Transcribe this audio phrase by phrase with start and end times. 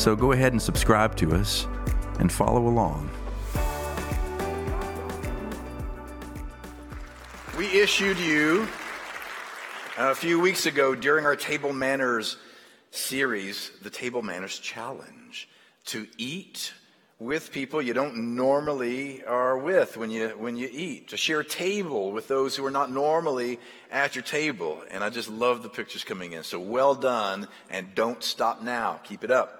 [0.00, 1.66] So go ahead and subscribe to us
[2.20, 3.10] and follow along.
[7.58, 8.66] We issued you
[9.98, 12.38] a few weeks ago during our Table Manners
[12.90, 15.46] series, the Table Manners Challenge,
[15.88, 16.72] to eat
[17.18, 21.44] with people you don't normally are with when you when you eat to share a
[21.44, 23.60] table with those who are not normally
[23.90, 24.82] at your table.
[24.90, 26.42] And i just love the pictures coming in.
[26.42, 28.98] So well done and don't stop now.
[29.04, 29.59] Keep it up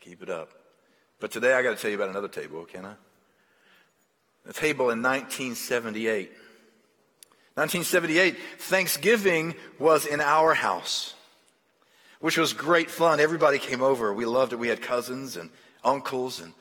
[0.00, 0.50] keep it up
[1.20, 2.94] but today i got to tell you about another table can i
[4.48, 6.30] a table in 1978
[7.54, 11.14] 1978 thanksgiving was in our house
[12.20, 15.50] which was great fun everybody came over we loved it we had cousins and
[15.84, 16.52] uncles and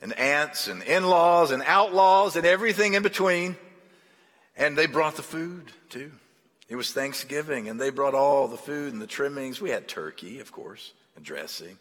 [0.00, 3.56] and aunts and in-laws and outlaws and everything in between.
[4.56, 6.12] And they brought the food too.
[6.68, 9.60] It was Thanksgiving and they brought all the food and the trimmings.
[9.60, 11.78] We had turkey, of course, and dressing.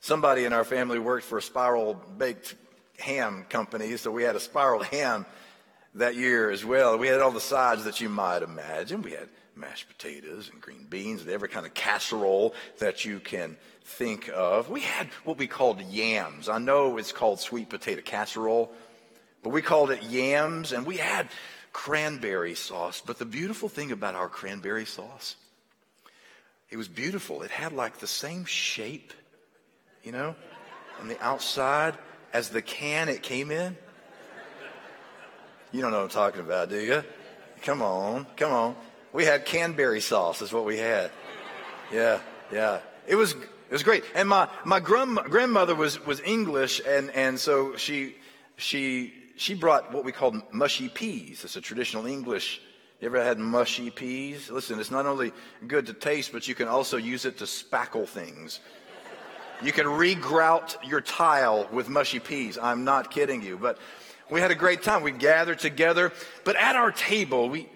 [0.00, 2.54] Somebody in our family worked for a spiral baked
[2.98, 5.26] ham company, so we had a spiral ham
[5.94, 6.98] that year as well.
[6.98, 9.02] We had all the sides that you might imagine.
[9.02, 13.56] We had mashed potatoes and green beans and every kind of casserole that you can
[13.82, 14.70] think of.
[14.70, 16.48] We had what we called yams.
[16.48, 18.72] I know it's called sweet potato casserole,
[19.42, 21.28] but we called it yams, and we had
[21.72, 23.02] cranberry sauce.
[23.04, 25.36] But the beautiful thing about our cranberry sauce,
[26.70, 27.42] it was beautiful.
[27.42, 29.12] It had like the same shape,
[30.02, 30.34] you know,
[31.00, 31.96] on the outside
[32.32, 33.76] as the can it came in.
[35.72, 37.04] You don't know what I'm talking about, do you?
[37.62, 38.76] Come on, come on.
[39.12, 41.10] We had canberry sauce, is what we had.
[41.92, 42.20] Yeah,
[42.52, 42.80] yeah.
[43.06, 43.34] It was
[43.68, 44.02] it was great.
[44.14, 48.16] And my, my grandmother was, was English, and, and so she,
[48.56, 51.44] she, she brought what we called mushy peas.
[51.44, 52.62] It's a traditional English.
[53.00, 54.50] You ever had mushy peas?
[54.50, 55.32] Listen, it's not only
[55.66, 58.60] good to taste, but you can also use it to spackle things.
[59.62, 62.58] You can regrout your tile with mushy peas.
[62.60, 63.58] I'm not kidding you.
[63.58, 63.78] But
[64.30, 65.02] we had a great time.
[65.02, 66.12] We gathered together.
[66.44, 67.68] But at our table, we,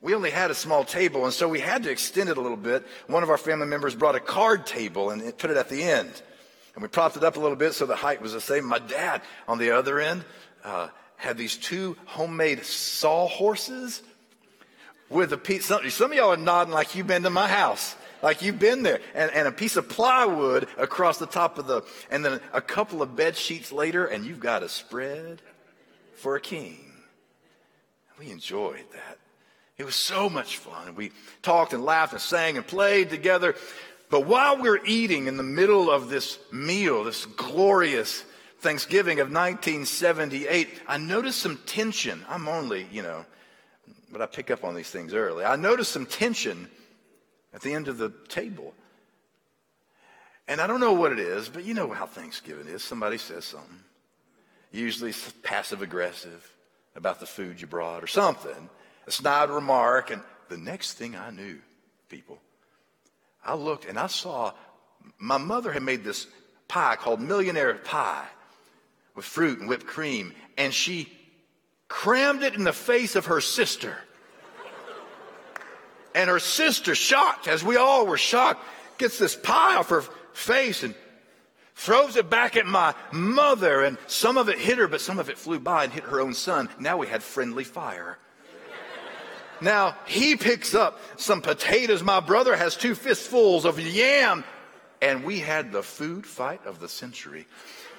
[0.00, 2.56] we only had a small table, and so we had to extend it a little
[2.56, 2.86] bit.
[3.06, 6.22] One of our family members brought a card table and put it at the end.
[6.74, 8.64] And we propped it up a little bit so the height was the same.
[8.64, 10.24] My dad, on the other end,
[10.64, 14.02] uh, had these two homemade sawhorses
[15.10, 15.66] with a piece.
[15.66, 18.82] Some, some of y'all are nodding like you've been to my house, like you've been
[18.82, 22.60] there, and, and a piece of plywood across the top of the, and then a
[22.60, 25.40] couple of bed sheets later, and you've got a spread
[26.16, 26.78] for a king.
[28.18, 29.18] We enjoyed that.
[29.76, 30.96] It was so much fun.
[30.96, 31.12] We
[31.42, 33.54] talked and laughed and sang and played together.
[34.10, 38.24] But while we we're eating in the middle of this meal, this glorious
[38.60, 42.24] Thanksgiving of 1978, I noticed some tension.
[42.28, 43.24] I'm only, you know,
[44.10, 45.44] but I pick up on these things early.
[45.44, 46.68] I noticed some tension
[47.52, 48.74] at the end of the table.
[50.46, 52.82] And I don't know what it is, but you know how Thanksgiving is.
[52.82, 53.80] Somebody says something,
[54.72, 56.54] usually passive aggressive
[56.96, 58.70] about the food you brought or something
[59.06, 60.10] a snide remark.
[60.10, 61.58] And the next thing I knew,
[62.08, 62.38] people,
[63.44, 64.52] I looked and I saw
[65.18, 66.26] my mother had made this
[66.68, 68.26] pie called Millionaire Pie
[69.14, 71.10] with fruit and whipped cream, and she
[71.88, 73.96] crammed it in the face of her sister.
[76.18, 78.64] And her sister, shocked, as we all were shocked,
[78.98, 80.02] gets this pie off her
[80.32, 80.96] face and
[81.76, 83.84] throws it back at my mother.
[83.84, 86.20] And some of it hit her, but some of it flew by and hit her
[86.20, 86.70] own son.
[86.80, 88.18] Now we had friendly fire.
[89.60, 92.02] Now he picks up some potatoes.
[92.02, 94.42] My brother has two fistfuls of yam.
[95.00, 97.46] And we had the food fight of the century.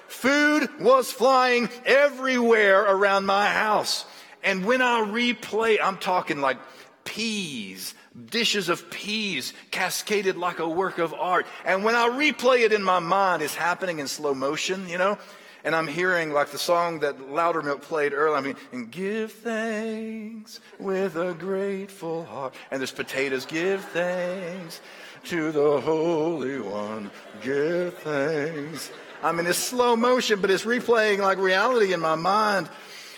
[0.08, 4.04] Food was flying everywhere around my house.
[4.42, 6.58] And when I replay, I'm talking like
[7.04, 7.94] peas,
[8.26, 11.46] dishes of peas cascaded like a work of art.
[11.64, 15.18] And when I replay it in my mind, it's happening in slow motion, you know?
[15.64, 18.36] and I'm hearing like the song that Loudermilk played earlier.
[18.36, 22.54] I mean, and give thanks with a grateful heart.
[22.70, 23.46] And there's potatoes.
[23.46, 24.80] Give thanks
[25.24, 27.10] to the Holy One.
[27.42, 28.90] Give thanks.
[29.22, 32.68] I mean, it's slow motion, but it's replaying like reality in my mind.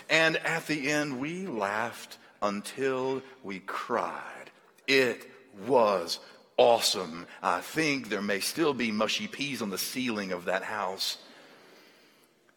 [0.09, 4.42] And at the end, we laughed until we cried.
[4.87, 5.29] It
[5.67, 6.19] was
[6.57, 7.25] awesome.
[7.41, 11.17] I think there may still be mushy peas on the ceiling of that house.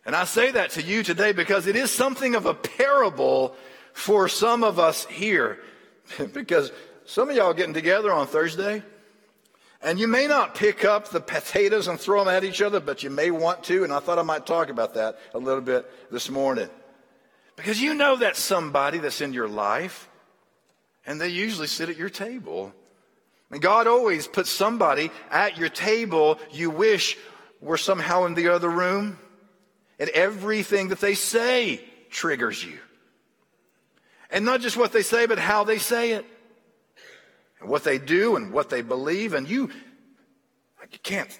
[0.04, 3.56] And I say that to you today because it is something of a parable
[3.92, 5.58] for some of us here.
[6.32, 6.70] because
[7.06, 8.82] some of y'all getting together on Thursday,
[9.82, 13.02] and you may not pick up the potatoes and throw them at each other, but
[13.02, 13.84] you may want to.
[13.84, 16.68] And I thought I might talk about that a little bit this morning.
[17.56, 20.08] Because you know that somebody that's in your life,
[21.06, 22.74] and they usually sit at your table.
[23.50, 27.16] And God always puts somebody at your table you wish
[27.60, 29.18] were somehow in the other room.
[29.98, 32.78] And everything that they say triggers you.
[34.30, 36.26] And not just what they say, but how they say it.
[37.60, 39.32] And what they do and what they believe.
[39.32, 39.70] And you,
[40.90, 41.30] you can't,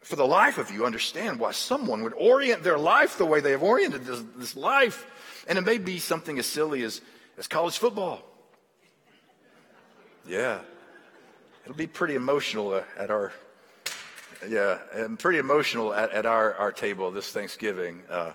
[0.00, 3.52] for the life of you, understand why someone would orient their life the way they
[3.52, 5.06] have oriented this, this life.
[5.46, 7.02] And it may be something as silly as,
[7.38, 8.31] as college football.
[10.26, 10.60] Yeah.
[11.64, 13.32] It'll be pretty emotional at our,
[14.48, 18.02] yeah, and pretty emotional at, at our, our table this Thanksgiving.
[18.10, 18.32] Uh,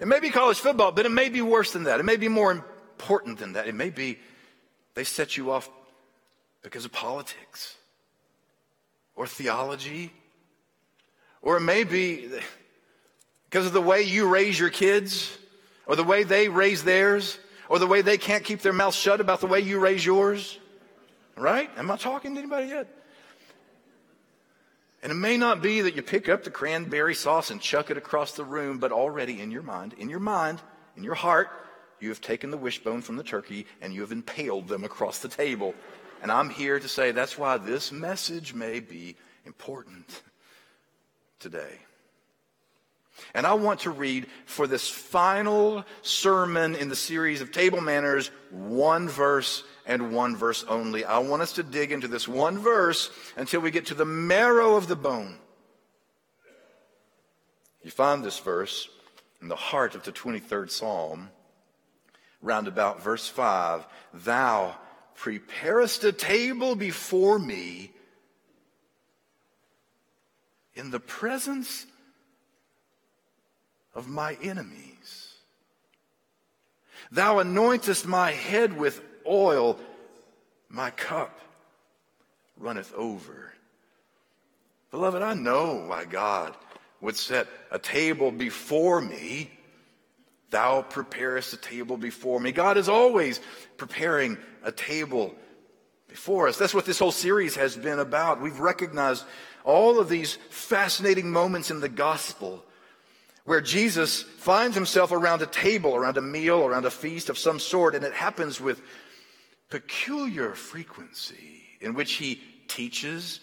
[0.00, 2.00] it may be college football, but it may be worse than that.
[2.00, 3.68] It may be more important than that.
[3.68, 4.18] It may be
[4.94, 5.68] they set you off
[6.62, 7.76] because of politics
[9.14, 10.12] or theology,
[11.42, 12.28] or it may be
[13.48, 15.36] because of the way you raise your kids,
[15.86, 17.38] or the way they raise theirs,
[17.68, 20.58] or the way they can't keep their mouth shut about the way you raise yours.
[21.36, 21.70] Right?
[21.76, 22.88] Am I talking to anybody yet?
[25.02, 27.98] And it may not be that you pick up the cranberry sauce and chuck it
[27.98, 30.62] across the room, but already in your mind, in your mind,
[30.96, 31.50] in your heart,
[32.00, 35.28] you have taken the wishbone from the turkey and you have impaled them across the
[35.28, 35.74] table.
[36.22, 40.22] And I'm here to say that's why this message may be important
[41.38, 41.80] today.
[43.34, 48.30] And I want to read for this final sermon in the series of table manners
[48.50, 51.04] one verse and one verse only.
[51.04, 54.76] I want us to dig into this one verse until we get to the marrow
[54.76, 55.36] of the bone.
[57.82, 58.88] You find this verse
[59.42, 61.30] in the heart of the 23rd Psalm,
[62.40, 63.86] round about verse 5.
[64.14, 64.74] Thou
[65.14, 67.92] preparest a table before me
[70.74, 71.86] in the presence
[73.94, 75.34] of my enemies.
[77.10, 79.78] Thou anointest my head with oil,
[80.68, 81.38] my cup
[82.58, 83.52] runneth over.
[84.90, 86.54] Beloved, I know why God
[87.00, 89.50] would set a table before me.
[90.50, 92.52] Thou preparest a table before me.
[92.52, 93.40] God is always
[93.76, 95.34] preparing a table
[96.08, 96.58] before us.
[96.58, 98.40] That's what this whole series has been about.
[98.40, 99.24] We've recognized
[99.64, 102.64] all of these fascinating moments in the gospel
[103.44, 107.58] where Jesus finds himself around a table, around a meal, around a feast of some
[107.58, 108.80] sort, and it happens with
[109.68, 113.40] peculiar frequency in which he teaches,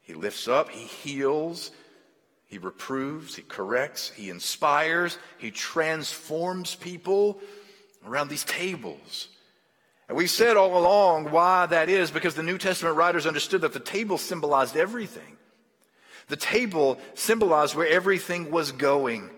[0.00, 1.72] he lifts up, he heals,
[2.46, 7.40] he reproves, he corrects, he inspires, he transforms people
[8.06, 9.28] around these tables.
[10.08, 13.72] And we've said all along why that is because the New Testament writers understood that
[13.72, 15.37] the table symbolized everything.
[16.28, 19.30] The table symbolized where everything was going.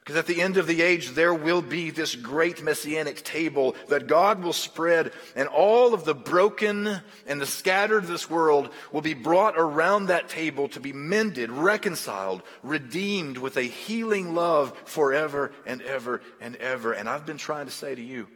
[0.00, 4.06] Because at the end of the age, there will be this great messianic table that
[4.06, 9.02] God will spread, and all of the broken and the scattered of this world will
[9.02, 15.52] be brought around that table to be mended, reconciled, redeemed with a healing love forever
[15.66, 16.92] and ever and ever.
[16.92, 18.28] And I've been trying to say to you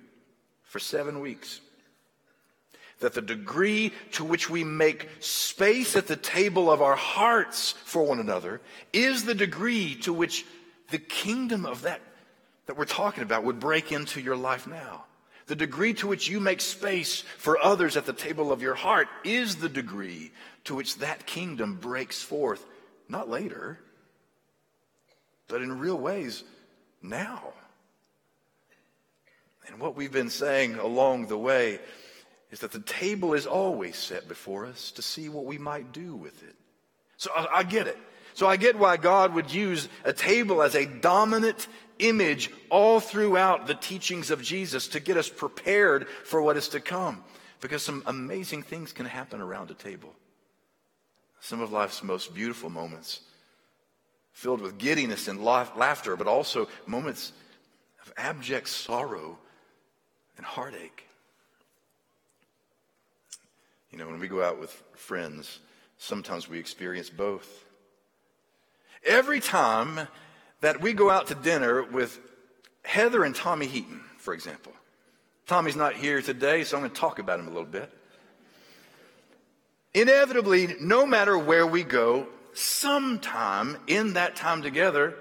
[0.64, 1.62] for seven weeks
[3.02, 8.04] that the degree to which we make space at the table of our hearts for
[8.04, 8.60] one another
[8.92, 10.46] is the degree to which
[10.90, 12.00] the kingdom of that
[12.66, 15.04] that we're talking about would break into your life now.
[15.46, 19.08] The degree to which you make space for others at the table of your heart
[19.24, 20.30] is the degree
[20.64, 22.64] to which that kingdom breaks forth,
[23.08, 23.80] not later,
[25.48, 26.44] but in real ways
[27.02, 27.52] now.
[29.66, 31.80] And what we've been saying along the way
[32.52, 36.14] is that the table is always set before us to see what we might do
[36.14, 36.54] with it.
[37.16, 37.98] So I, I get it.
[38.34, 41.66] So I get why God would use a table as a dominant
[41.98, 46.80] image all throughout the teachings of Jesus to get us prepared for what is to
[46.80, 47.24] come.
[47.60, 50.12] Because some amazing things can happen around a table.
[51.40, 53.20] Some of life's most beautiful moments,
[54.32, 57.32] filled with giddiness and laughter, but also moments
[58.04, 59.38] of abject sorrow
[60.36, 61.06] and heartache.
[63.92, 65.60] You know, when we go out with friends,
[65.98, 67.64] sometimes we experience both.
[69.04, 70.08] Every time
[70.62, 72.18] that we go out to dinner with
[72.84, 74.72] Heather and Tommy Heaton, for example,
[75.46, 77.92] Tommy's not here today, so I'm going to talk about him a little bit.
[79.92, 85.14] inevitably, no matter where we go, sometime in that time together,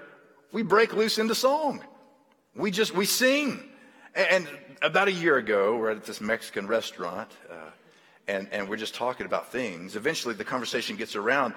[0.50, 1.82] we break loose into song.
[2.54, 3.62] We just, we sing.
[4.14, 4.48] And
[4.80, 7.70] about a year ago, we're at this Mexican restaurant, uh,
[8.28, 9.96] and, and we're just talking about things.
[9.96, 11.54] Eventually, the conversation gets around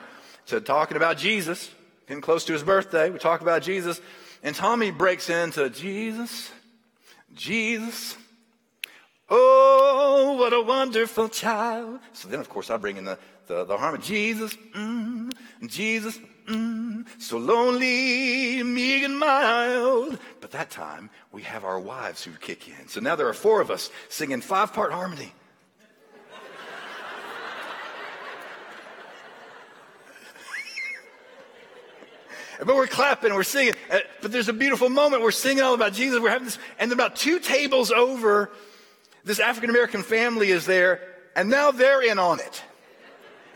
[0.48, 1.70] to talking about Jesus,
[2.08, 3.10] getting close to his birthday.
[3.10, 4.02] We talk about Jesus,
[4.44, 6.52] and Tommy breaks into Jesus,
[7.34, 8.18] Jesus.
[9.30, 12.00] Oh, what a wonderful child.
[12.14, 13.18] So then, of course, I bring in the,
[13.48, 14.04] the, the harmony.
[14.04, 15.34] Jesus, mm,
[15.66, 20.20] Jesus, mm, so lonely, meek and mild.
[20.42, 22.88] But that time, we have our wives who kick in.
[22.88, 25.34] So now there are four of us singing five part harmony.
[32.60, 33.74] But we're clapping, we're singing.
[33.92, 35.22] Uh, but there's a beautiful moment.
[35.22, 36.20] We're singing all about Jesus.
[36.20, 38.52] We're having this, and about two tables over,
[39.24, 41.02] this African American family is there,
[41.36, 42.64] and now they're in on it.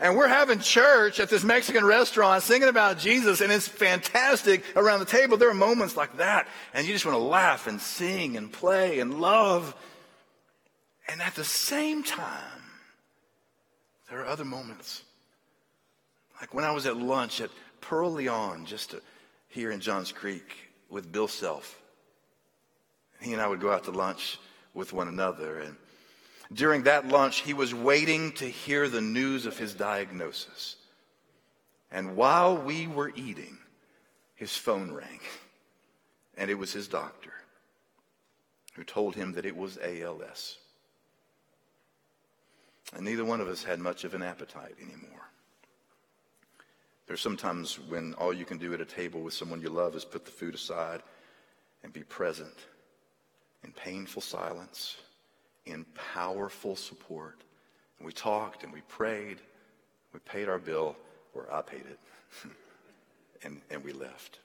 [0.00, 5.00] And we're having church at this Mexican restaurant singing about Jesus, and it's fantastic around
[5.00, 5.36] the table.
[5.36, 9.00] There are moments like that, and you just want to laugh and sing and play
[9.00, 9.76] and love.
[11.06, 12.62] And at the same time,
[14.08, 15.02] there are other moments.
[16.40, 17.50] Like when I was at lunch at
[17.90, 18.94] Pearl on, just
[19.48, 20.54] here in Johns Creek,
[20.90, 21.76] with Bill Self.
[23.20, 24.38] He and I would go out to lunch
[24.74, 25.58] with one another.
[25.58, 25.76] And
[26.52, 30.76] during that lunch, he was waiting to hear the news of his diagnosis.
[31.90, 33.58] And while we were eating,
[34.36, 35.18] his phone rang.
[36.36, 37.32] And it was his doctor
[38.74, 40.58] who told him that it was ALS.
[42.94, 45.09] And neither one of us had much of an appetite anymore.
[47.10, 50.04] There's sometimes when all you can do at a table with someone you love is
[50.04, 51.02] put the food aside
[51.82, 52.54] and be present
[53.64, 54.96] in painful silence
[55.66, 57.40] in powerful support.
[57.98, 59.38] And we talked and we prayed.
[60.12, 60.94] We paid our bill,
[61.34, 61.98] or I paid it,
[63.42, 64.38] and, and we left.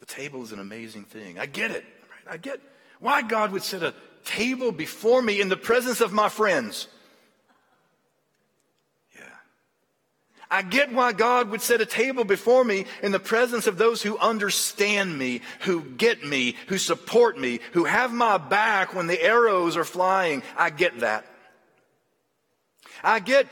[0.00, 1.38] The table is an amazing thing.
[1.38, 1.84] I get it.
[1.84, 2.34] Right?
[2.34, 2.60] I get
[2.98, 3.94] why God would set a
[4.24, 6.88] table before me in the presence of my friends.
[10.50, 14.02] I get why God would set a table before me in the presence of those
[14.02, 19.22] who understand me, who get me, who support me, who have my back when the
[19.22, 20.42] arrows are flying.
[20.56, 21.24] I get that.
[23.04, 23.46] I get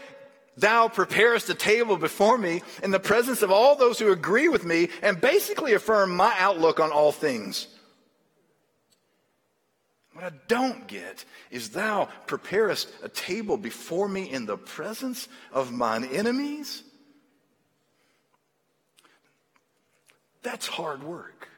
[0.56, 4.64] thou preparest a table before me in the presence of all those who agree with
[4.64, 7.68] me and basically affirm my outlook on all things.
[10.14, 15.70] What I don't get is thou preparest a table before me in the presence of
[15.70, 16.82] mine enemies.
[20.42, 21.48] That's hard work.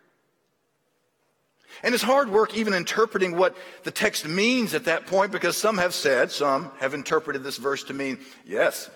[1.82, 5.78] And it's hard work even interpreting what the text means at that point because some
[5.78, 8.90] have said, some have interpreted this verse to mean, yes,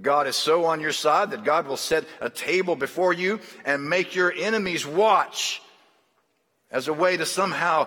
[0.00, 3.88] God is so on your side that God will set a table before you and
[3.88, 5.62] make your enemies watch
[6.70, 7.86] as a way to somehow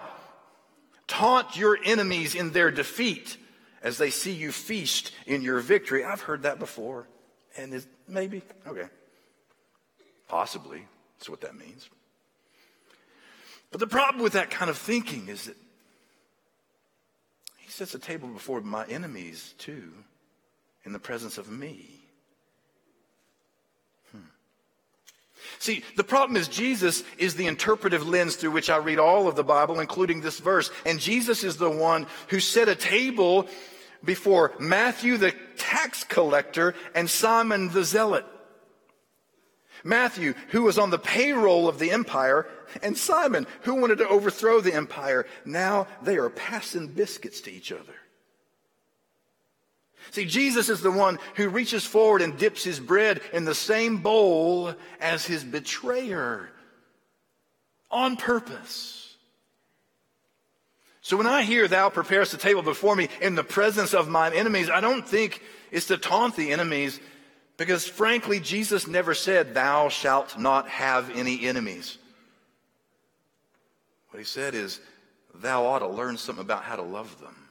[1.07, 3.37] taunt your enemies in their defeat
[3.83, 6.05] as they see you feast in your victory.
[6.05, 7.07] I've heard that before.
[7.57, 8.87] And maybe, okay,
[10.27, 10.85] possibly.
[11.17, 11.89] That's what that means.
[13.71, 15.57] But the problem with that kind of thinking is that
[17.57, 19.91] he sets a table before my enemies too,
[20.85, 21.85] in the presence of me.
[24.11, 24.29] Hmm.
[25.59, 29.35] See, the problem is Jesus is the interpretive lens through which I read all of
[29.35, 30.71] the Bible, including this verse.
[30.85, 33.47] And Jesus is the one who set a table
[34.03, 38.25] before Matthew the tax collector and Simon the zealot.
[39.83, 42.47] Matthew, who was on the payroll of the empire,
[42.81, 45.25] and Simon, who wanted to overthrow the empire.
[45.45, 47.95] Now they are passing biscuits to each other.
[50.11, 53.97] See, Jesus is the one who reaches forward and dips his bread in the same
[53.97, 56.49] bowl as his betrayer
[57.91, 59.15] on purpose.
[61.01, 64.33] So when I hear thou preparest a table before me in the presence of mine
[64.33, 65.41] enemies, I don't think
[65.71, 66.99] it's to taunt the enemies
[67.57, 71.97] because frankly, Jesus never said, Thou shalt not have any enemies.
[74.09, 74.79] What he said is,
[75.33, 77.46] Thou ought to learn something about how to love them.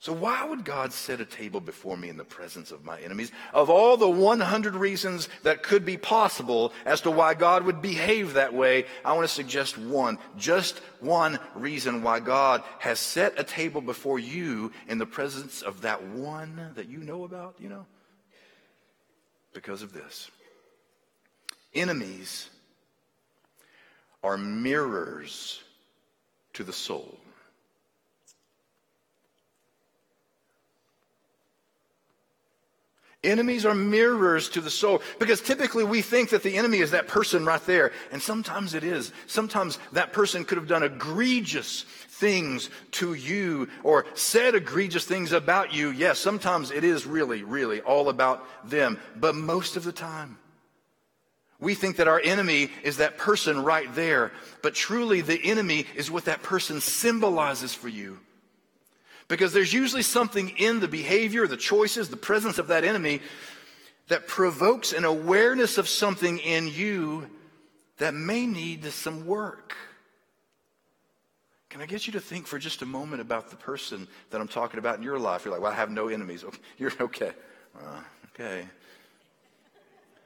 [0.00, 3.32] So, why would God set a table before me in the presence of my enemies?
[3.52, 8.34] Of all the 100 reasons that could be possible as to why God would behave
[8.34, 13.44] that way, I want to suggest one, just one reason why God has set a
[13.44, 17.84] table before you in the presence of that one that you know about, you know?
[19.52, 20.30] Because of this.
[21.74, 22.48] Enemies
[24.22, 25.60] are mirrors
[26.52, 27.18] to the soul.
[33.24, 37.08] Enemies are mirrors to the soul because typically we think that the enemy is that
[37.08, 37.90] person right there.
[38.12, 39.12] And sometimes it is.
[39.26, 45.74] Sometimes that person could have done egregious things to you or said egregious things about
[45.74, 45.90] you.
[45.90, 49.00] Yes, sometimes it is really, really all about them.
[49.16, 50.38] But most of the time,
[51.60, 54.30] we think that our enemy is that person right there.
[54.62, 58.20] But truly, the enemy is what that person symbolizes for you.
[59.28, 63.20] Because there's usually something in the behavior, the choices, the presence of that enemy
[64.08, 67.28] that provokes an awareness of something in you
[67.98, 69.76] that may need some work.
[71.68, 74.48] Can I get you to think for just a moment about the person that I'm
[74.48, 75.44] talking about in your life?
[75.44, 76.42] You're like, well, I have no enemies.
[76.42, 77.32] Okay, you're okay.
[77.76, 78.00] Uh,
[78.32, 78.66] okay.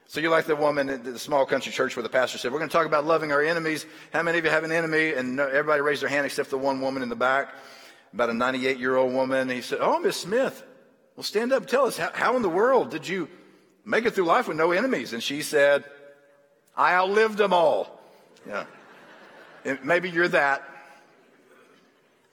[0.07, 2.59] So you're like the woman at the small country church where the pastor said, we're
[2.59, 3.85] going to talk about loving our enemies.
[4.13, 5.13] How many of you have an enemy?
[5.13, 7.53] And everybody raised their hand except the one woman in the back
[8.13, 9.49] about a 98 year old woman.
[9.49, 10.63] He said, Oh, Miss Smith,
[11.15, 11.63] well, stand up.
[11.63, 13.27] and Tell us, how, how in the world did you
[13.85, 15.13] make it through life with no enemies?
[15.13, 15.83] And she said,
[16.75, 17.99] I outlived them all.
[18.47, 18.65] Yeah.
[19.65, 20.63] And maybe you're that.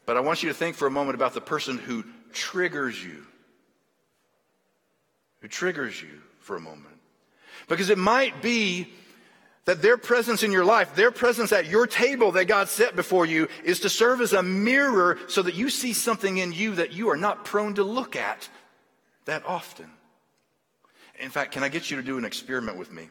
[0.06, 3.26] But I want you to think for a moment about the person who triggers you.
[5.40, 6.86] Who triggers you for a moment.
[7.68, 8.92] Because it might be
[9.66, 13.26] that their presence in your life, their presence at your table that God set before
[13.26, 16.92] you is to serve as a mirror so that you see something in you that
[16.92, 18.48] you are not prone to look at
[19.26, 19.90] that often.
[21.20, 23.08] In fact, can I get you to do an experiment with me?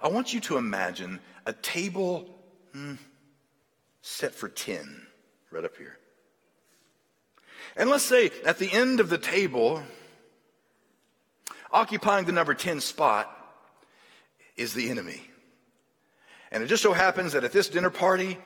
[0.00, 2.26] I want you to imagine a table
[2.72, 2.94] hmm,
[4.00, 5.06] set for 10,
[5.50, 5.98] right up here.
[7.76, 9.82] And let's say at the end of the table,
[11.70, 13.37] occupying the number 10 spot,
[14.58, 15.22] is the enemy.
[16.50, 18.38] And it just so happens that at this dinner party,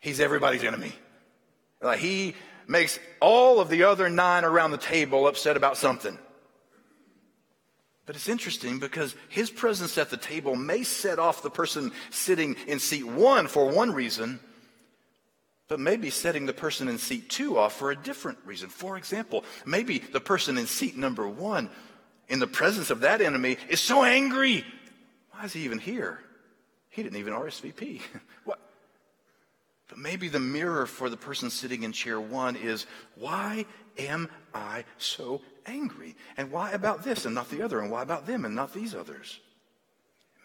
[0.00, 0.92] he's everybody's enemy.
[1.80, 2.34] Like he
[2.66, 6.18] makes all of the other nine around the table upset about something.
[8.06, 12.56] But it's interesting because his presence at the table may set off the person sitting
[12.66, 14.40] in seat one for one reason,
[15.68, 18.68] but maybe setting the person in seat two off for a different reason.
[18.68, 21.70] For example, maybe the person in seat number one,
[22.28, 24.64] in the presence of that enemy, is so angry
[25.42, 26.20] why is he even here?
[26.88, 28.00] He didn't even RSVP.
[28.44, 28.60] what?
[29.88, 33.66] But maybe the mirror for the person sitting in chair one is why
[33.98, 36.14] am I so angry?
[36.36, 37.80] And why about this and not the other?
[37.80, 39.40] And why about them and not these others?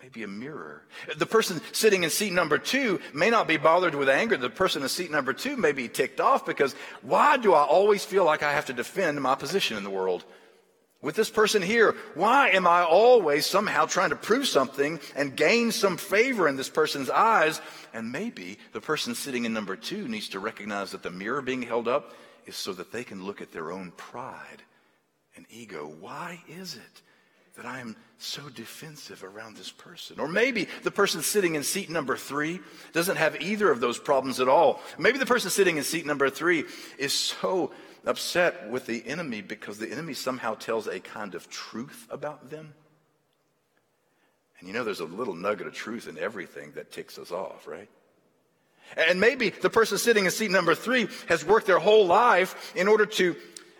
[0.01, 0.81] Maybe a mirror.
[1.15, 4.35] The person sitting in seat number two may not be bothered with anger.
[4.35, 8.03] The person in seat number two may be ticked off because why do I always
[8.03, 10.25] feel like I have to defend my position in the world?
[11.01, 11.95] With this person here?
[12.15, 16.69] Why am I always somehow trying to prove something and gain some favor in this
[16.69, 17.61] person's eyes?
[17.93, 21.61] And maybe the person sitting in number two needs to recognize that the mirror being
[21.61, 22.13] held up
[22.45, 24.63] is so that they can look at their own pride
[25.35, 25.93] and ego.
[25.99, 27.01] Why is it
[27.55, 30.19] that I am so defensive around this person?
[30.19, 32.59] Or maybe the person sitting in seat number three
[32.93, 34.79] doesn't have either of those problems at all.
[34.97, 36.65] Maybe the person sitting in seat number three
[36.97, 37.71] is so
[38.07, 42.73] upset with the enemy because the enemy somehow tells a kind of truth about them.
[44.59, 47.67] And you know, there's a little nugget of truth in everything that ticks us off,
[47.67, 47.89] right?
[48.95, 52.87] And maybe the person sitting in seat number three has worked their whole life in
[52.87, 53.35] order to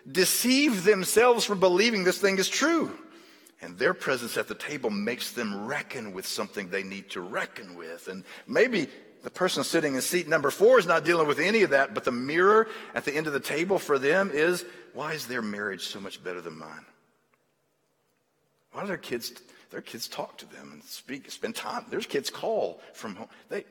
[0.10, 2.92] deceive themselves from believing this thing is true.
[3.62, 7.76] And their presence at the table makes them reckon with something they need to reckon
[7.76, 8.08] with.
[8.08, 8.88] And maybe
[9.24, 12.04] the person sitting in seat number four is not dealing with any of that, but
[12.04, 15.88] the mirror at the end of the table for them is why is their marriage
[15.88, 16.86] so much better than mine?
[18.72, 19.34] Why do their kids
[19.70, 21.86] their kids talk to them and speak, spend time?
[21.90, 23.28] There's kids call from home.
[23.50, 23.66] They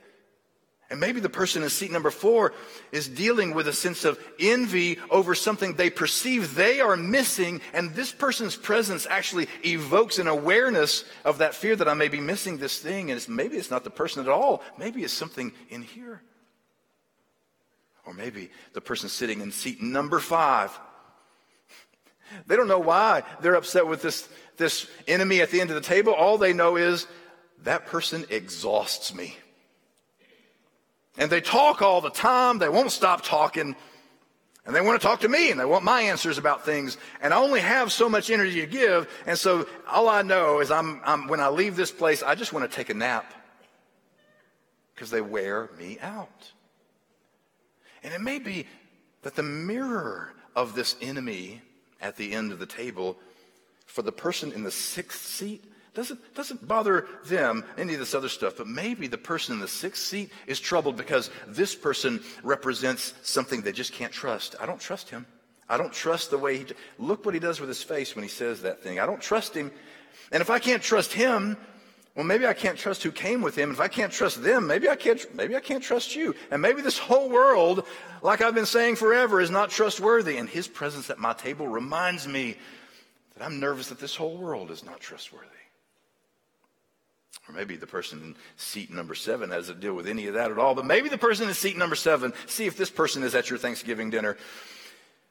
[0.88, 2.52] and maybe the person in seat number four
[2.92, 7.94] is dealing with a sense of envy over something they perceive they are missing, and
[7.94, 12.58] this person's presence actually evokes an awareness of that fear that I may be missing
[12.58, 14.62] this thing, and it's, maybe it's not the person at all.
[14.78, 16.22] Maybe it's something in here.
[18.04, 20.78] Or maybe the person sitting in seat number five.
[22.46, 25.82] They don't know why they're upset with this, this enemy at the end of the
[25.82, 26.12] table.
[26.12, 27.08] All they know is
[27.64, 29.36] that person exhausts me.
[31.18, 32.58] And they talk all the time.
[32.58, 33.74] They won't stop talking.
[34.66, 36.98] And they want to talk to me and they want my answers about things.
[37.22, 39.08] And I only have so much energy to give.
[39.24, 42.52] And so all I know is I'm, I'm when I leave this place, I just
[42.52, 43.32] want to take a nap
[44.94, 46.50] because they wear me out.
[48.02, 48.66] And it may be
[49.22, 51.62] that the mirror of this enemy
[52.00, 53.16] at the end of the table
[53.86, 55.64] for the person in the sixth seat
[55.96, 59.66] doesn't, doesn't bother them, any of this other stuff, but maybe the person in the
[59.66, 64.54] sixth seat is troubled because this person represents something they just can't trust.
[64.60, 65.26] I don't trust him.
[65.68, 66.66] I don't trust the way he.
[66.98, 69.00] Look what he does with his face when he says that thing.
[69.00, 69.72] I don't trust him.
[70.30, 71.56] And if I can't trust him,
[72.14, 73.70] well, maybe I can't trust who came with him.
[73.70, 76.34] If I can't trust them, maybe I can't, maybe I can't trust you.
[76.50, 77.84] And maybe this whole world,
[78.22, 80.36] like I've been saying forever, is not trustworthy.
[80.36, 82.56] And his presence at my table reminds me
[83.34, 85.48] that I'm nervous that this whole world is not trustworthy.
[87.48, 90.50] Or maybe the person in seat number seven has to deal with any of that
[90.50, 90.74] at all.
[90.74, 93.58] But maybe the person in seat number seven, see if this person is at your
[93.58, 94.36] Thanksgiving dinner.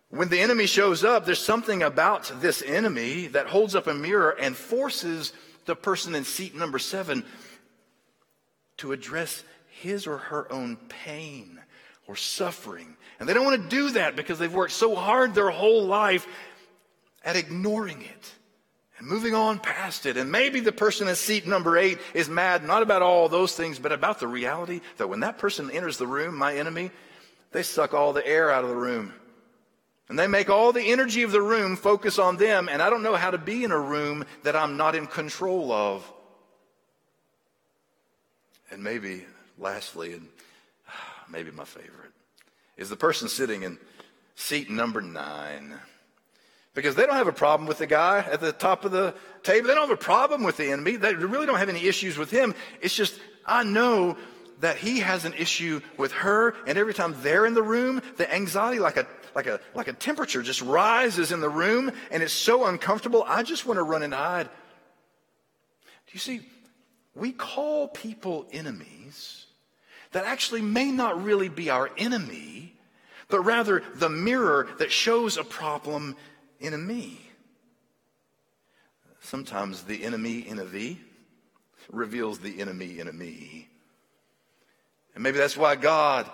[0.09, 4.35] When the enemy shows up, there's something about this enemy that holds up a mirror
[4.39, 5.33] and forces
[5.65, 7.25] the person in seat number seven
[8.77, 11.59] to address his or her own pain
[12.07, 12.95] or suffering.
[13.19, 16.27] And they don't want to do that because they've worked so hard their whole life
[17.23, 18.31] at ignoring it
[18.97, 20.17] and moving on past it.
[20.17, 23.79] And maybe the person in seat number eight is mad not about all those things,
[23.79, 26.91] but about the reality that when that person enters the room, my enemy,
[27.51, 29.13] they suck all the air out of the room.
[30.07, 33.01] And they make all the energy of the room focus on them, and I don't
[33.01, 36.11] know how to be in a room that I'm not in control of.
[38.69, 39.25] And maybe,
[39.57, 40.27] lastly, and
[41.29, 42.11] maybe my favorite,
[42.77, 43.79] is the person sitting in
[44.35, 45.73] seat number nine.
[46.75, 49.67] Because they don't have a problem with the guy at the top of the table.
[49.67, 50.97] They don't have a problem with the enemy.
[50.97, 52.53] They really don't have any issues with him.
[52.81, 54.17] It's just, I know
[54.59, 58.31] that he has an issue with her, and every time they're in the room, the
[58.31, 62.33] anxiety, like a like a like a temperature, just rises in the room, and it's
[62.33, 63.23] so uncomfortable.
[63.27, 64.45] I just want to run and hide.
[64.47, 66.41] Do you see?
[67.15, 69.45] We call people enemies
[70.11, 72.73] that actually may not really be our enemy,
[73.29, 76.15] but rather the mirror that shows a problem
[76.59, 77.19] in a me.
[79.21, 80.99] Sometimes the enemy in a V
[81.91, 83.67] reveals the enemy in a me.
[85.13, 86.29] And maybe that's why God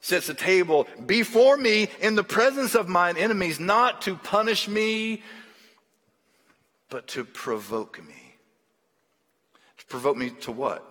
[0.00, 5.22] sets a table before me in the presence of mine enemies, not to punish me,
[6.90, 8.34] but to provoke me.
[9.78, 10.84] To provoke me to what?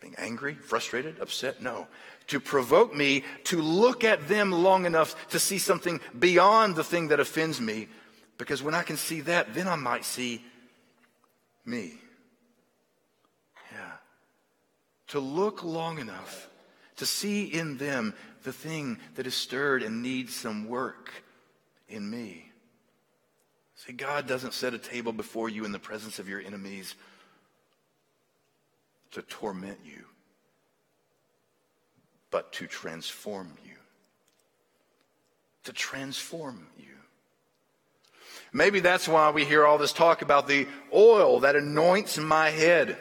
[0.00, 1.62] Being angry, frustrated, upset?
[1.62, 1.86] No.
[2.30, 7.08] To provoke me to look at them long enough to see something beyond the thing
[7.08, 7.88] that offends me.
[8.38, 10.44] Because when I can see that, then I might see
[11.64, 12.00] me
[13.72, 13.92] Yeah.
[15.08, 16.48] to look long enough
[16.96, 18.14] to see in them
[18.44, 21.24] the thing that is stirred and needs some work
[21.88, 22.52] in me.
[23.74, 26.94] See, God doesn't set a table before you in the presence of your enemies
[29.10, 30.04] to torment you,
[32.30, 33.74] but to transform you.
[35.64, 36.86] To transform you.
[38.52, 42.96] Maybe that's why we hear all this talk about the oil that anoints my head.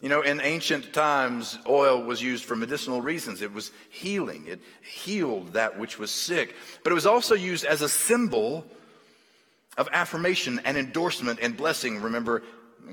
[0.00, 3.42] You know, in ancient times, oil was used for medicinal reasons.
[3.42, 4.46] It was healing.
[4.46, 6.54] It healed that which was sick.
[6.84, 8.64] But it was also used as a symbol
[9.76, 12.02] of affirmation and endorsement and blessing.
[12.02, 12.42] Remember,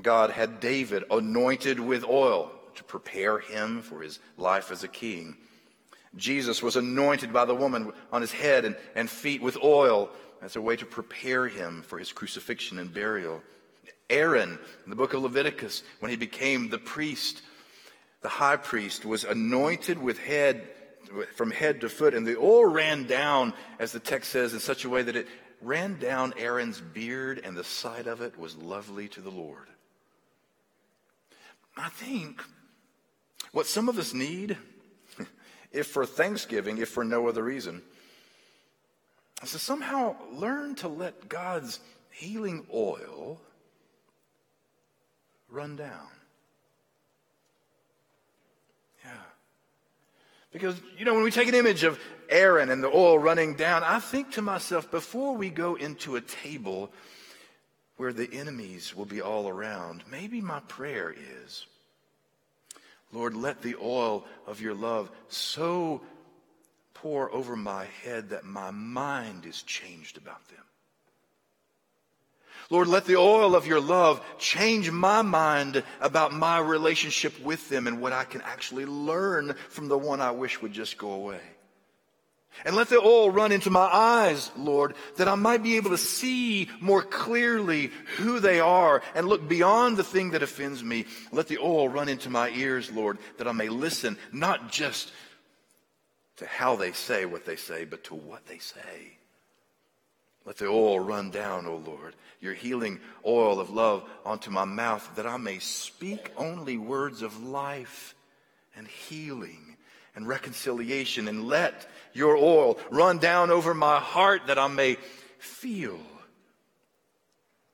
[0.02, 5.36] God had David anointed with oil to prepare him for his life as a king.
[6.16, 10.10] Jesus was anointed by the woman on his head and, and feet with oil
[10.42, 13.42] as a way to prepare him for his crucifixion and burial.
[14.10, 17.42] Aaron, in the book of Leviticus, when he became the priest,
[18.22, 20.70] the high priest, was anointed with head,
[21.36, 24.86] from head to foot, and the oil ran down, as the text says, in such
[24.86, 25.28] a way that it
[25.62, 29.68] ran down Aaron's beard, and the sight of it was lovely to the Lord.
[31.76, 32.42] I think
[33.56, 34.58] what some of us need,
[35.72, 37.82] if for Thanksgiving, if for no other reason,
[39.42, 41.80] is to somehow learn to let God's
[42.12, 43.40] healing oil
[45.50, 46.10] run down.
[49.06, 49.12] Yeah.
[50.52, 53.84] Because, you know, when we take an image of Aaron and the oil running down,
[53.84, 56.92] I think to myself, before we go into a table
[57.96, 61.16] where the enemies will be all around, maybe my prayer
[61.46, 61.66] is,
[63.16, 66.02] Lord, let the oil of your love so
[66.94, 70.60] pour over my head that my mind is changed about them.
[72.70, 77.88] Lord, let the oil of your love change my mind about my relationship with them
[77.88, 81.40] and what I can actually learn from the one I wish would just go away.
[82.64, 85.98] And let the oil run into my eyes, Lord, that I might be able to
[85.98, 91.06] see more clearly who they are and look beyond the thing that offends me.
[91.32, 95.12] Let the oil run into my ears, Lord, that I may listen not just
[96.38, 99.18] to how they say what they say, but to what they say.
[100.46, 105.10] Let the oil run down, O Lord, your healing oil of love onto my mouth,
[105.16, 108.16] that I may speak only words of life
[108.76, 109.75] and healing
[110.16, 114.98] and reconciliation, and let your oil run down over my heart that I may
[115.40, 116.00] feel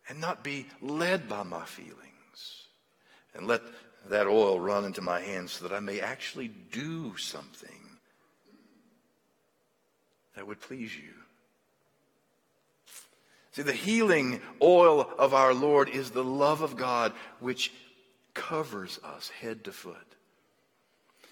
[0.10, 1.97] and not be led by my feelings.
[3.34, 3.62] And let
[4.10, 7.69] that oil run into my hands so that I may actually do something
[10.36, 11.13] that would please you.
[13.51, 17.71] See, the healing oil of our Lord is the love of God which
[18.34, 20.11] covers us head to foot.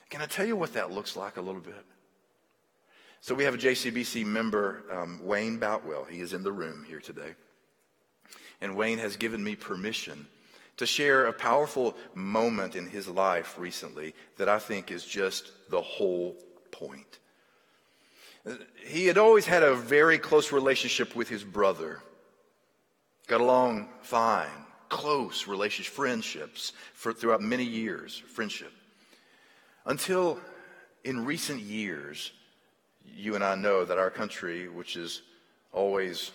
[0.10, 1.86] Can I tell you what that looks like a little bit?
[3.22, 6.06] So we have a JCBC member, um, Wayne Boutwell.
[6.06, 7.36] He is in the room here today.
[8.62, 10.28] And Wayne has given me permission
[10.78, 15.82] to share a powerful moment in his life recently that I think is just the
[15.82, 16.38] whole
[16.72, 17.20] point.
[18.86, 22.02] He had always had a very close relationship with his brother.
[23.28, 28.72] Got along fine, close relationship, friendships for, throughout many years, friendship.
[29.86, 30.40] Until
[31.04, 32.32] in recent years,
[33.06, 35.22] you and I know that our country, which is
[35.72, 36.32] always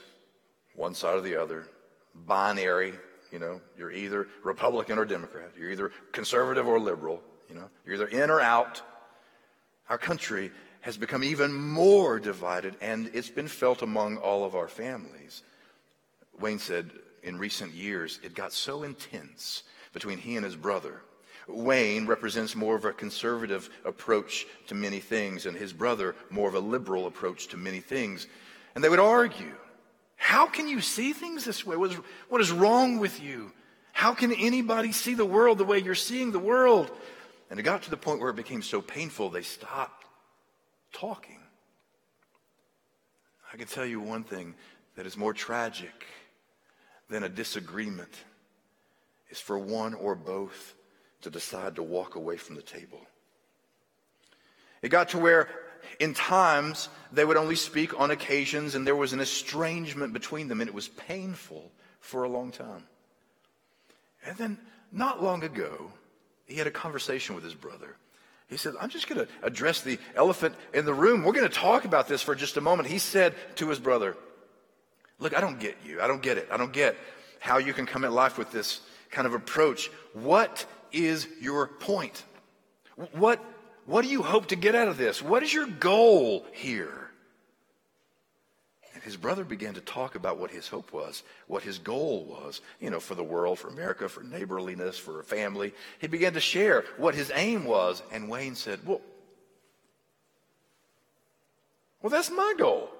[0.74, 1.66] one side or the other,
[2.26, 2.94] binary,
[3.30, 7.94] you know, you're either Republican or Democrat, you're either conservative or liberal, you know, you're
[7.96, 8.82] either in or out.
[9.88, 14.68] Our country has become even more divided, and it's been felt among all of our
[14.68, 15.42] families.
[16.38, 16.90] Wayne said
[17.22, 21.00] in recent years, it got so intense between he and his brother.
[21.46, 26.54] Wayne represents more of a conservative approach to many things, and his brother more of
[26.54, 28.26] a liberal approach to many things.
[28.74, 29.54] And they would argue.
[30.16, 31.76] How can you see things this way?
[31.76, 33.52] What is, what is wrong with you?
[33.92, 36.90] How can anybody see the world the way you're seeing the world?
[37.50, 40.04] And it got to the point where it became so painful, they stopped
[40.92, 41.38] talking.
[43.52, 44.54] I can tell you one thing
[44.96, 46.06] that is more tragic
[47.08, 48.12] than a disagreement
[49.30, 50.74] is for one or both
[51.24, 53.00] to decide to walk away from the table.
[54.82, 55.48] It got to where,
[55.98, 60.60] in times, they would only speak on occasions, and there was an estrangement between them,
[60.60, 62.84] and it was painful for a long time.
[64.26, 64.58] And then,
[64.92, 65.90] not long ago,
[66.46, 67.96] he had a conversation with his brother.
[68.48, 71.24] He said, I'm just going to address the elephant in the room.
[71.24, 72.88] We're going to talk about this for just a moment.
[72.88, 74.16] He said to his brother,
[75.18, 76.02] Look, I don't get you.
[76.02, 76.48] I don't get it.
[76.50, 76.96] I don't get
[77.38, 79.88] how you can come at life with this kind of approach.
[80.12, 82.24] What is your point?
[83.12, 83.44] What,
[83.86, 85.20] what do you hope to get out of this?
[85.20, 87.10] What is your goal here?
[88.94, 92.60] And his brother began to talk about what his hope was, what his goal was,
[92.80, 95.74] you know, for the world, for America, for neighborliness, for a family.
[95.98, 99.00] He began to share what his aim was, and Wayne said, Well,
[102.00, 102.90] well, that's my goal.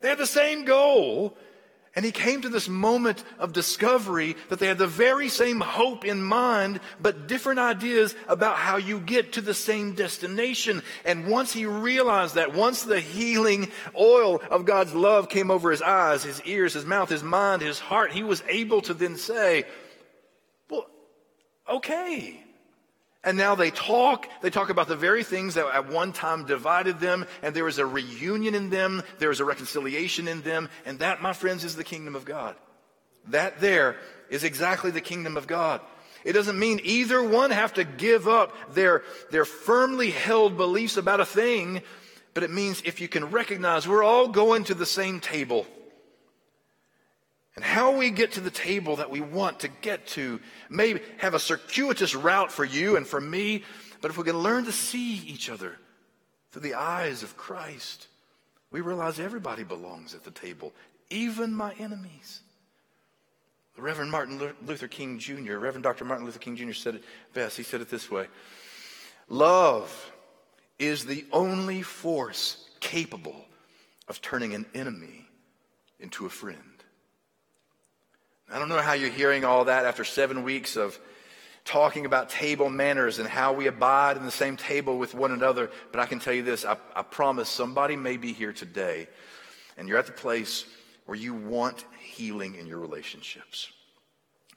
[0.00, 1.36] They had the same goal,
[1.96, 6.04] and he came to this moment of discovery that they had the very same hope
[6.04, 10.82] in mind, but different ideas about how you get to the same destination.
[11.06, 15.80] And once he realized that, once the healing oil of God's love came over his
[15.80, 19.64] eyes, his ears, his mouth, his mind, his heart, he was able to then say,
[20.68, 20.86] well,
[21.66, 22.45] okay.
[23.26, 24.28] And now they talk.
[24.40, 27.78] They talk about the very things that at one time divided them, and there is
[27.78, 31.74] a reunion in them, there is a reconciliation in them, and that, my friends, is
[31.74, 32.54] the kingdom of God.
[33.28, 33.96] That there
[34.30, 35.80] is exactly the kingdom of God.
[36.24, 41.20] It doesn't mean either one have to give up their, their firmly held beliefs about
[41.20, 41.82] a thing,
[42.32, 45.66] but it means if you can recognize we're all going to the same table.
[47.56, 51.34] And how we get to the table that we want to get to may have
[51.34, 53.64] a circuitous route for you and for me,
[54.02, 55.76] but if we can learn to see each other
[56.50, 58.08] through the eyes of Christ,
[58.70, 60.74] we realize everybody belongs at the table,
[61.08, 62.40] even my enemies.
[63.74, 66.04] The Reverend Martin Luther King Jr., Reverend Dr.
[66.04, 66.72] Martin Luther King Jr.
[66.72, 67.56] said it best.
[67.56, 68.26] He said it this way
[69.28, 70.12] Love
[70.78, 73.46] is the only force capable
[74.08, 75.26] of turning an enemy
[76.00, 76.75] into a friend.
[78.52, 80.98] I don't know how you're hearing all that after seven weeks of
[81.64, 85.70] talking about table manners and how we abide in the same table with one another.
[85.90, 89.08] But I can tell you this I, I promise somebody may be here today,
[89.76, 90.64] and you're at the place
[91.06, 93.70] where you want healing in your relationships.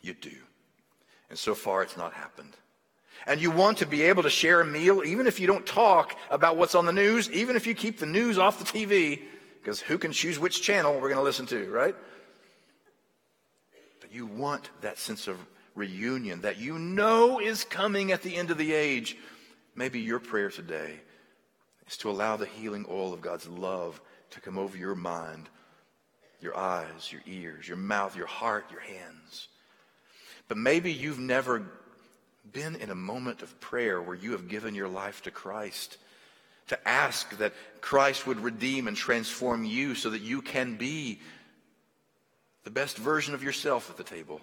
[0.01, 0.31] You do.
[1.29, 2.55] And so far, it's not happened.
[3.27, 6.15] And you want to be able to share a meal, even if you don't talk
[6.29, 9.21] about what's on the news, even if you keep the news off the TV,
[9.61, 11.95] because who can choose which channel we're going to listen to, right?
[14.11, 15.37] You want that sense of
[15.75, 19.17] reunion that you know is coming at the end of the age.
[19.75, 20.99] Maybe your prayer today
[21.87, 25.49] is to allow the healing oil of God's love to come over your mind,
[26.41, 29.47] your eyes, your ears, your mouth, your heart, your hands.
[30.47, 31.63] But maybe you've never
[32.51, 35.97] been in a moment of prayer where you have given your life to Christ,
[36.67, 41.19] to ask that Christ would redeem and transform you so that you can be
[42.69, 44.39] the best version of yourself at the table,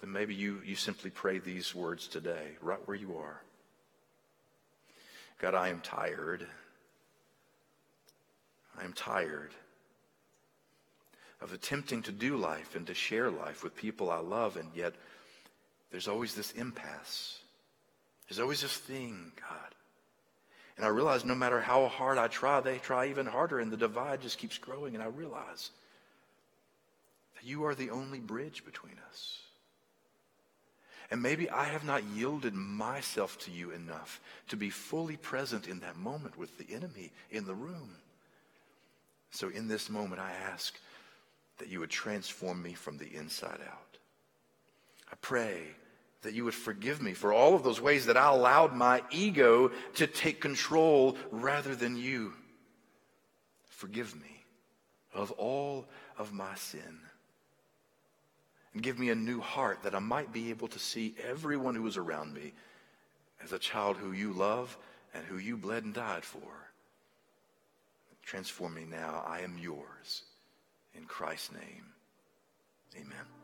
[0.00, 3.42] then maybe you, you simply pray these words today, right where you are.
[5.40, 6.46] God, I am tired.
[8.80, 9.50] I am tired
[11.40, 14.94] of attempting to do life and to share life with people I love, and yet
[15.90, 17.40] there's always this impasse.
[18.28, 19.74] There's always this thing, God.
[20.76, 23.76] And I realize no matter how hard I try, they try even harder, and the
[23.76, 24.94] divide just keeps growing.
[24.94, 25.72] And I realize
[27.38, 29.38] that you are the only bridge between us.
[31.10, 35.80] And maybe I have not yielded myself to you enough to be fully present in
[35.80, 37.90] that moment with the enemy in the room.
[39.30, 40.78] So in this moment, I ask
[41.58, 43.98] that you would transform me from the inside out.
[45.10, 45.62] I pray
[46.22, 49.70] that you would forgive me for all of those ways that I allowed my ego
[49.94, 52.32] to take control rather than you.
[53.68, 54.44] Forgive me
[55.14, 55.86] of all
[56.18, 56.98] of my sin.
[58.74, 61.86] And give me a new heart that I might be able to see everyone who
[61.86, 62.52] is around me
[63.42, 64.76] as a child who you love
[65.14, 66.40] and who you bled and died for.
[68.22, 69.24] Transform me now.
[69.26, 70.24] I am yours.
[70.94, 71.94] In Christ's name,
[72.94, 73.37] amen.